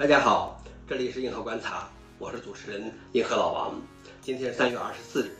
[0.00, 1.86] 大家好，这里是硬核观察，
[2.18, 3.78] 我是主持人硬核老王。
[4.22, 5.32] 今天是三月二十四日，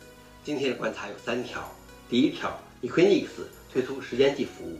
[0.43, 1.67] 今天的观察有三条。
[2.07, 3.25] 第一条，Equinix
[3.73, 4.77] 推出时间计服务。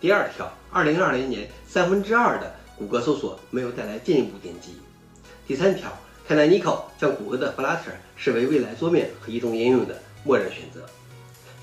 [0.00, 4.72] 第二条，二零二零年三分之二的谷歌搜索没有带来进一步点击。
[5.46, 5.96] 第三条
[6.28, 10.84] ，Canonical 将谷歌的 Flutter 视为未来桌面和移动应用的默认选择。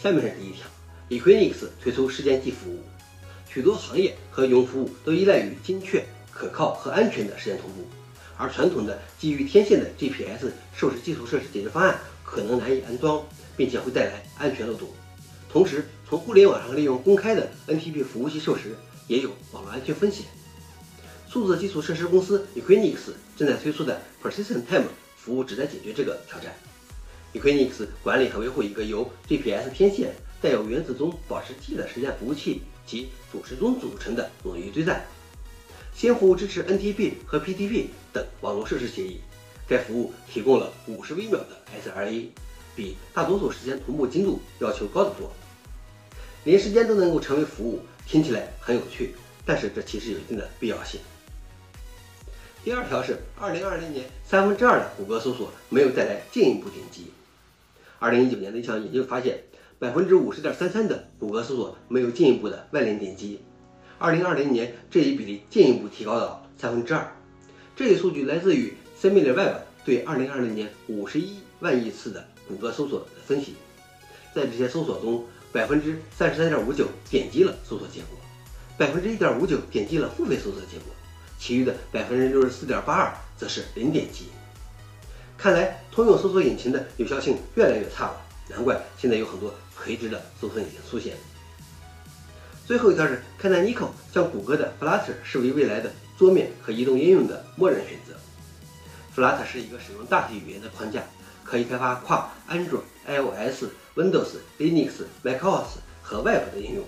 [0.01, 0.65] 下面是第一条
[1.09, 2.79] ，Equinix 推出时间计服务。
[3.49, 6.05] 许多行业和云服务都依赖于精确。
[6.37, 7.83] 可靠和安全的时间同步，
[8.37, 14.87] 而传统的基于天线的 GPS 授时基础设施解决方案可能难以安装，并且会带来安全漏洞。
[15.51, 18.75] 同时，从互联网上利用公开的 NTP 服务器授时
[19.07, 20.27] 也有网络安全风险。
[21.27, 22.97] 数字基础设施公司 Equinix
[23.35, 24.85] 正在推出的 Persistent Time
[25.17, 26.53] 服务旨在解决这个挑战。
[27.33, 35.03] Equinix 管理和维护一个由 GPS 天线、带有原子钟保持器的时间服务器及主时钟组成的冗余堆栈。
[35.97, 39.19] 新服务支持 NTP 和 PTP 等网络设施协议，
[39.67, 42.27] 该服务提供了五十微秒的 SLA，
[42.75, 45.33] 比大多数时间同步精度要求高得多。
[46.43, 51.01] 连时间都能够成为服务，听起来很有趣，但是这其实有一定的必要性。
[52.63, 57.11] 第二条是，二零二零年三分之二的谷歌搜索没有带来进一步点击。
[57.97, 59.45] 二零一九年的一项研究发现，
[59.79, 63.41] 百分之五十点三三的谷歌搜索没有进一步的外链点击。
[63.99, 67.11] 二零二零年，这一比例进一步提高到三分之二。
[67.75, 73.55] 这一数据来自于 SimilarWeb 对二零二零年五十一万亿次的谷歌搜索的分析。
[74.35, 78.19] 在这些搜索中，百分之三十三点五九点击了搜索结果，
[78.77, 80.93] 百分之一点五九点击了付费搜索结果，
[81.39, 84.25] 其余的百分之六十四点八二则是零点击。
[85.35, 91.15] 看来，通用搜索引擎的有效性越来越差了，难怪现在有很多垂直的搜索引擎出现。
[92.67, 98.13] 最后一条是，Canonical 将谷歌的 Flutter 视为未来的桌面和移动应用的默认选择。
[99.15, 101.01] Flutter 是一个使用大体语言的框架，
[101.45, 103.63] 可以开发跨 Android、iOS、
[103.95, 104.89] Windows、Linux、
[105.23, 106.83] macOS 和 Web 的应用。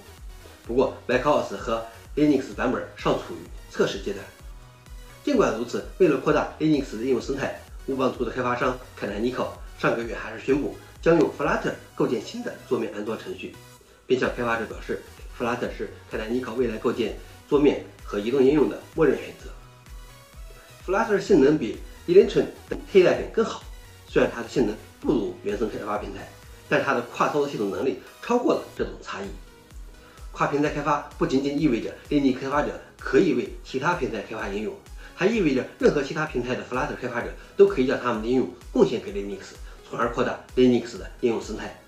[0.67, 1.85] 不过，macOS 和
[2.17, 4.25] Linux 版本尚处于测试阶段。
[5.23, 9.47] 尽管如此，为了扩大 Linux 的应用生态，乌邦图的开发商 Canonical
[9.79, 13.55] 上个月还是宣布将用 Flutter 构建新的桌面安装程序，
[14.05, 15.01] 并向开发者表示。
[15.39, 17.17] Flutter 是泰坦尼克未来构建
[17.47, 19.49] 桌面和移动应用的默认选择。
[20.85, 21.77] Flutter 性能比
[22.07, 23.63] e l e c t r o n 等替代品更好，
[24.05, 26.27] 虽然它的性能不如原生开发平台，
[26.67, 29.27] 但它的跨操作系统能力超过了这种差异。
[30.33, 34.75] 跨平台开发不仅仅意味着 Linux 开发者可以为其他平台开发应用，
[35.15, 39.53] 还意味着任何其他平台的 Flutter 开发者都可以将他们的应用贡献给 Linux，
[39.89, 41.79] 从而扩大 Linux 的应用生态。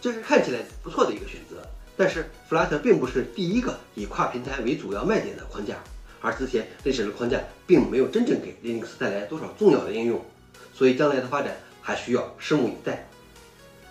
[0.00, 1.62] 这是看起来不错的一个选择。
[1.96, 5.76] 但是 Flat 并不是第一个以跨平台为主要卖点的框架，
[6.20, 10.24] 而之前类似的框架并没有真正给 Linux 带来多少重要的应用，
[10.72, 13.08] 所以将来的发展还需要拭目以待。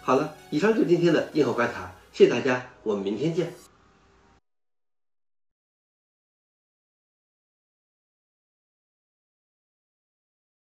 [0.02, 3.54] 好了，以上就是今天的硬核观察，谢谢大家，我们明天见。